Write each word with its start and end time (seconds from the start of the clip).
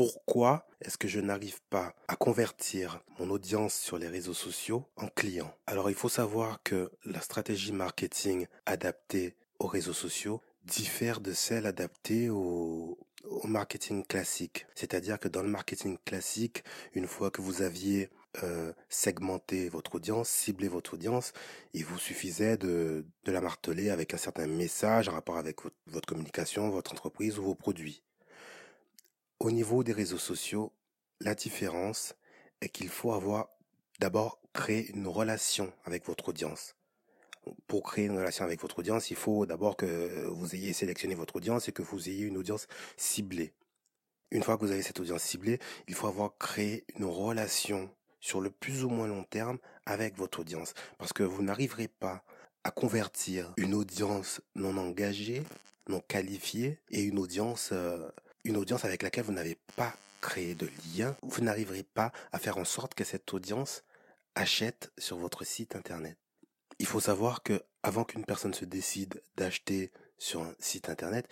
pourquoi 0.00 0.66
est-ce 0.80 0.96
que 0.96 1.08
je 1.08 1.20
n'arrive 1.20 1.60
pas 1.68 1.94
à 2.08 2.16
convertir 2.16 3.02
mon 3.18 3.28
audience 3.28 3.74
sur 3.74 3.98
les 3.98 4.08
réseaux 4.08 4.32
sociaux 4.32 4.86
en 4.96 5.08
clients? 5.08 5.54
Alors 5.66 5.90
il 5.90 5.94
faut 5.94 6.08
savoir 6.08 6.62
que 6.62 6.90
la 7.04 7.20
stratégie 7.20 7.72
marketing 7.72 8.46
adaptée 8.64 9.36
aux 9.58 9.66
réseaux 9.66 9.92
sociaux 9.92 10.40
diffère 10.64 11.20
de 11.20 11.34
celle 11.34 11.66
adaptée 11.66 12.30
au, 12.30 12.98
marketing 13.44 14.06
classique. 14.06 14.66
C'est-à-dire 14.74 15.20
que 15.20 15.28
dans 15.28 15.42
le 15.42 15.50
marketing 15.50 15.98
classique, 16.06 16.64
une 16.94 17.06
fois 17.06 17.30
que 17.30 17.42
vous 17.42 17.60
aviez 17.60 18.08
euh, 18.42 18.72
segmenter 18.88 19.68
votre 19.68 19.96
audience, 19.96 20.30
cibler 20.30 20.68
votre 20.68 20.94
audience, 20.94 21.34
il 21.74 21.84
vous 21.84 21.98
suffisait 21.98 22.56
de, 22.56 23.04
la 23.26 23.42
marteler 23.42 23.90
avec 23.90 24.14
un 24.14 24.18
certain 24.18 24.46
message 24.46 25.10
en 25.10 25.12
rapport 25.12 25.36
avec 25.36 25.58
votre 25.88 26.08
communication, 26.08 26.70
votre 26.70 26.92
entreprise 26.92 27.38
ou 27.38 27.42
vos 27.42 27.54
produits. 27.54 28.02
Au 29.40 29.50
niveau 29.50 29.82
des 29.82 29.94
réseaux 29.94 30.18
sociaux, 30.18 30.70
la 31.18 31.34
différence 31.34 32.14
est 32.60 32.68
qu'il 32.68 32.90
faut 32.90 33.12
avoir 33.12 33.48
d'abord 33.98 34.38
créé 34.52 34.90
une 34.90 35.08
relation 35.08 35.72
avec 35.86 36.04
votre 36.04 36.28
audience. 36.28 36.76
Pour 37.66 37.82
créer 37.82 38.04
une 38.04 38.18
relation 38.18 38.44
avec 38.44 38.60
votre 38.60 38.80
audience, 38.80 39.10
il 39.10 39.16
faut 39.16 39.46
d'abord 39.46 39.78
que 39.78 40.26
vous 40.26 40.54
ayez 40.54 40.74
sélectionné 40.74 41.14
votre 41.14 41.36
audience 41.36 41.68
et 41.68 41.72
que 41.72 41.80
vous 41.80 42.10
ayez 42.10 42.26
une 42.26 42.36
audience 42.36 42.66
ciblée. 42.98 43.54
Une 44.30 44.42
fois 44.42 44.58
que 44.58 44.64
vous 44.66 44.72
avez 44.72 44.82
cette 44.82 45.00
audience 45.00 45.22
ciblée, 45.22 45.58
il 45.88 45.94
faut 45.94 46.06
avoir 46.06 46.36
créé 46.36 46.84
une 46.96 47.06
relation 47.06 47.90
sur 48.20 48.42
le 48.42 48.50
plus 48.50 48.84
ou 48.84 48.90
moins 48.90 49.08
long 49.08 49.24
terme 49.24 49.58
avec 49.86 50.18
votre 50.18 50.40
audience. 50.40 50.74
Parce 50.98 51.14
que 51.14 51.22
vous 51.22 51.42
n'arriverez 51.42 51.88
pas 51.88 52.22
à 52.62 52.70
convertir 52.70 53.54
une 53.56 53.72
audience 53.72 54.42
non 54.54 54.76
engagée, 54.76 55.42
non 55.88 56.00
qualifiée 56.00 56.78
et 56.90 57.02
une 57.02 57.18
audience, 57.18 57.70
euh, 57.72 58.06
une 58.44 58.56
audience 58.56 58.84
avec 58.84 59.02
laquelle 59.02 59.24
vous 59.24 59.32
n'avez 59.32 59.58
pas 59.76 59.94
créé 60.20 60.54
de 60.54 60.68
lien. 60.94 61.16
Vous 61.22 61.42
n'arriverez 61.42 61.82
pas 61.82 62.12
à 62.32 62.38
faire 62.38 62.58
en 62.58 62.64
sorte 62.64 62.94
que 62.94 63.04
cette 63.04 63.32
audience 63.32 63.82
achète 64.34 64.92
sur 64.98 65.16
votre 65.16 65.44
site 65.44 65.76
internet. 65.76 66.16
Il 66.78 66.86
faut 66.86 67.00
savoir 67.00 67.42
que 67.42 67.62
avant 67.82 68.04
qu'une 68.04 68.24
personne 68.24 68.54
se 68.54 68.64
décide 68.64 69.22
d'acheter 69.36 69.90
sur 70.18 70.42
un 70.42 70.54
site 70.58 70.88
internet, 70.88 71.26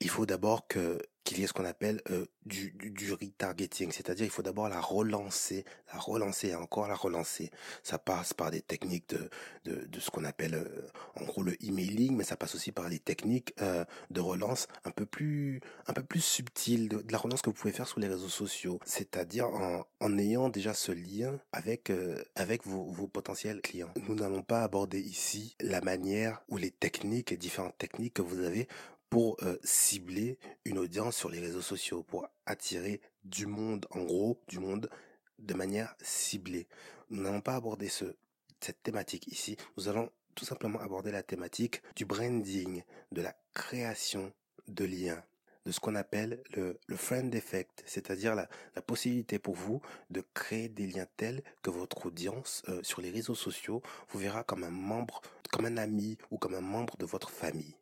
il 0.00 0.10
faut 0.10 0.26
d'abord 0.26 0.66
que 0.66 1.00
qu'il 1.34 1.42
y 1.42 1.44
ait 1.44 1.48
ce 1.48 1.52
qu'on 1.52 1.64
appelle 1.64 2.00
euh, 2.10 2.26
du, 2.46 2.70
du, 2.72 2.90
du, 2.90 3.12
retargeting, 3.12 3.90
c'est-à-dire 3.90 4.24
il 4.24 4.30
faut 4.30 4.42
d'abord 4.42 4.68
la 4.68 4.80
relancer, 4.80 5.64
la 5.92 5.98
relancer 5.98 6.48
et 6.48 6.54
encore 6.54 6.88
la 6.88 6.94
relancer. 6.94 7.50
Ça 7.82 7.98
passe 7.98 8.32
par 8.32 8.50
des 8.50 8.62
techniques 8.62 9.08
de, 9.10 9.28
de, 9.64 9.84
de 9.86 10.00
ce 10.00 10.10
qu'on 10.10 10.24
appelle 10.24 10.54
euh, 10.54 10.88
en 11.20 11.24
gros 11.24 11.42
le 11.42 11.62
emailing, 11.64 12.16
mais 12.16 12.24
ça 12.24 12.36
passe 12.36 12.54
aussi 12.54 12.72
par 12.72 12.88
des 12.88 13.00
techniques 13.00 13.52
euh, 13.60 13.84
de 14.10 14.20
relance 14.20 14.68
un 14.84 14.90
peu 14.90 15.06
plus 15.06 15.60
un 15.86 15.92
peu 15.92 16.02
plus 16.02 16.20
subtiles, 16.20 16.88
de, 16.88 16.98
de, 16.98 17.12
la 17.12 17.18
relance 17.18 17.42
que 17.42 17.50
vous 17.50 17.56
pouvez 17.56 17.72
faire 17.72 17.88
sur 17.88 18.00
les 18.00 18.08
réseaux 18.08 18.28
sociaux, 18.28 18.78
c'est-à-dire 18.84 19.48
en, 19.48 19.84
en 20.00 20.18
ayant 20.18 20.48
déjà 20.48 20.72
ce 20.72 20.92
lien 20.92 21.38
avec 21.52 21.92
avec 22.36 22.66
vos, 22.66 22.84
vos 22.84 23.08
potentiels 23.08 23.60
clients. 23.60 23.92
Nous 24.08 24.14
n'allons 24.14 24.42
pas 24.42 24.62
aborder 24.62 25.00
ici 25.00 25.56
la 25.60 25.80
manière 25.80 26.42
ou 26.48 26.56
les 26.56 26.70
techniques, 26.70 27.30
les 27.30 27.36
différentes 27.36 27.76
techniques 27.76 28.14
que 28.14 28.22
vous 28.22 28.40
avez 28.40 28.68
pour 29.14 29.36
euh, 29.44 29.56
cibler 29.62 30.38
une 30.64 30.76
audience 30.76 31.16
sur 31.16 31.28
les 31.30 31.38
réseaux 31.38 31.62
sociaux, 31.62 32.02
pour 32.02 32.26
attirer 32.46 33.00
du 33.22 33.46
monde, 33.46 33.86
en 33.92 34.02
gros, 34.02 34.40
du 34.48 34.58
monde 34.58 34.90
de 35.38 35.54
manière 35.54 35.94
ciblée. 36.02 36.66
Nous 37.10 37.22
n'allons 37.22 37.40
pas 37.40 37.54
aborder 37.54 37.88
ce, 37.88 38.16
cette 38.58 38.82
thématique 38.82 39.28
ici. 39.28 39.56
Nous 39.76 39.88
allons 39.88 40.10
tout 40.34 40.44
simplement 40.44 40.80
aborder 40.80 41.12
la 41.12 41.22
thématique 41.22 41.80
du 41.94 42.04
branding, 42.04 42.82
de 43.12 43.22
la 43.22 43.36
création 43.52 44.32
de 44.66 44.84
liens, 44.84 45.22
de 45.64 45.70
ce 45.70 45.78
qu'on 45.78 45.94
appelle 45.94 46.42
le, 46.56 46.80
le 46.88 46.96
friend 46.96 47.32
effect, 47.36 47.84
c'est-à-dire 47.86 48.34
la, 48.34 48.48
la, 48.74 48.82
possibilité 48.82 49.38
pour 49.38 49.54
vous 49.54 49.80
de 50.10 50.24
créer 50.34 50.68
des 50.68 50.88
liens 50.88 51.06
tels 51.16 51.44
que 51.62 51.70
votre 51.70 52.06
audience 52.06 52.64
euh, 52.68 52.80
sur 52.82 53.00
les 53.00 53.12
réseaux 53.12 53.36
sociaux 53.36 53.80
vous 54.08 54.18
verra 54.18 54.42
comme 54.42 54.64
un 54.64 54.70
membre, 54.70 55.22
comme 55.52 55.66
un 55.66 55.76
ami 55.76 56.18
ou 56.32 56.36
comme 56.36 56.56
un 56.56 56.60
membre 56.60 56.96
de 56.96 57.06
votre 57.06 57.30
famille 57.30 57.76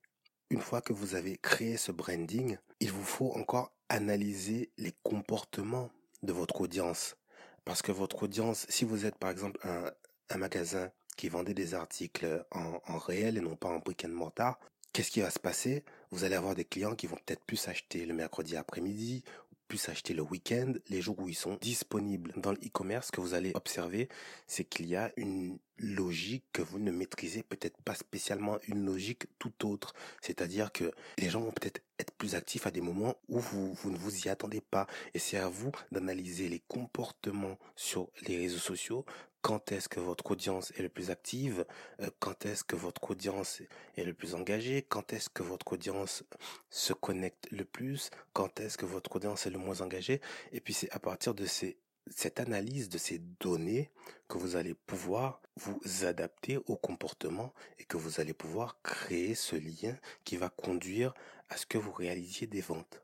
une 0.53 0.61
fois 0.61 0.83
que 0.83 0.93
vous 0.93 1.15
avez 1.15 1.39
créé 1.39 1.79
ce 1.79 1.93
branding, 1.93 2.59
il 2.81 2.93
vous 2.93 3.05
faut 3.05 3.33
encore 3.33 3.73
analyser 3.89 4.71
les 4.77 4.93
comportements 5.03 5.91
de 6.23 6.33
votre 6.35 6.61
audience. 6.61 7.17
Parce 7.65 7.81
que 7.81 7.91
votre 7.91 8.25
audience, 8.25 8.67
si 8.69 8.85
vous 8.85 9.07
êtes 9.07 9.17
par 9.17 9.31
exemple 9.31 9.59
un, 9.65 9.91
magasin 10.37 10.91
qui 11.17 11.29
vendait 11.29 11.55
des 11.55 11.75
articles 11.75 12.45
en, 12.51 12.81
en, 12.87 12.99
réel 12.99 13.37
et 13.39 13.41
non 13.41 13.57
pas 13.57 13.69
en 13.69 13.79
brick 13.79 14.05
and 14.05 14.11
mortar, 14.11 14.59
qu'est-ce 14.93 15.11
qui 15.11 15.21
va 15.23 15.31
se 15.31 15.39
passer? 15.39 15.85
Vous 16.11 16.25
allez 16.25 16.35
avoir 16.35 16.55
des 16.55 16.65
clients 16.65 16.95
qui 16.95 17.07
vont 17.07 17.17
peut-être 17.17 17.45
plus 17.45 17.69
acheter 17.69 18.05
le 18.05 18.13
mercredi 18.13 18.57
après-midi, 18.57 19.25
plus 19.69 19.89
acheter 19.89 20.13
le 20.13 20.23
week-end, 20.23 20.75
les 20.91 21.01
jours 21.01 21.19
où 21.19 21.31
ils 21.31 21.35
sont 21.35 21.57
disponibles. 21.63 22.35
Dans 22.37 22.53
le 22.53 22.59
e-commerce, 22.59 23.07
ce 23.07 23.13
que 23.13 23.23
vous 23.23 23.33
allez 23.33 23.53
observer, 23.55 24.11
c'est 24.47 24.65
qu'il 24.65 24.87
y 24.87 24.97
a 24.97 25.13
une 25.17 25.59
logique 25.83 26.45
que 26.53 26.63
vous 26.63 26.79
ne 26.79 26.91
maîtrisez 26.91 27.43
peut-être 27.43 27.81
pas 27.83 27.95
spécialement 27.95 28.59
une 28.69 28.87
logique 28.87 29.25
tout 29.39 29.67
autre. 29.67 29.95
C'est-à-dire 30.21 30.73
que 30.73 30.91
les 31.19 31.29
gens 31.29 31.41
vont 31.41 31.51
peut-être 31.51 31.83
être 31.99 32.13
plus 32.15 32.35
actifs 32.35 32.67
à 32.67 32.71
des 32.71 32.81
moments 32.81 33.17
où 33.29 33.39
vous, 33.39 33.75
vous 33.75 33.91
ne 33.91 33.99
vous 33.99 34.27
y 34.27 34.29
attendez 34.29 34.61
pas. 34.61 34.87
Et 35.15 35.19
c'est 35.19 35.37
à 35.39 35.49
vous 35.49 35.73
d'analyser 35.91 36.49
les 36.49 36.61
comportements 36.69 37.59
sur 37.77 38.09
les 38.27 38.37
réseaux 38.37 38.59
sociaux. 38.59 39.05
Quand 39.43 39.73
est-ce 39.73 39.89
que 39.89 39.99
votre 39.99 40.31
audience 40.31 40.73
est 40.77 40.83
le 40.83 40.89
plus 40.89 41.11
active? 41.11 41.67
Euh, 42.01 42.11
Quand 42.21 42.47
est-ce 42.47 42.63
que 42.63 42.77
votre 42.77 43.11
audience 43.11 43.61
est 43.97 44.05
le 44.05 44.15
plus 44.15 44.37
engagée? 44.37 44.83
Quand 44.89 45.13
est-ce 45.13 45.29
que 45.29 45.43
votre 45.43 45.73
audience 45.73 46.23
se 46.71 46.93
connecte 46.93 47.49
le 47.51 47.65
plus? 47.65 48.11
Quand 48.35 48.61
est-ce 48.61 48.79
que 48.79 48.87
votre 48.87 49.17
audience 49.17 49.47
est 49.47 49.51
le 49.51 49.59
moins 49.59 49.81
engagée? 49.81 50.21
Et 50.53 50.61
puis 50.61 50.75
c'est 50.75 50.91
à 50.93 51.01
partir 51.01 51.35
de 51.35 51.45
ces 51.45 51.77
cette 52.09 52.41
analyse 52.41 52.89
de 52.89 52.99
ces 52.99 53.19
données 53.41 53.91
que 54.29 54.39
vous 54.39 54.57
allez 54.57 54.75
pouvoir 54.75 55.41
vous 55.57 55.81
adapter 56.05 56.59
au 56.67 56.77
comportement 56.77 57.53
et 57.79 57.85
que 57.85 57.97
vous 57.97 58.21
allez 58.21 58.33
pouvoir 58.33 58.81
créer 58.83 59.35
ce 59.35 59.57
lien 59.57 59.97
qui 60.25 60.37
va 60.37 60.49
conduire 60.49 61.15
à 61.49 61.57
ce 61.57 61.67
que 61.67 61.79
vous 61.79 61.93
réalisiez 61.93 62.47
des 62.47 62.61
ventes. 62.63 63.03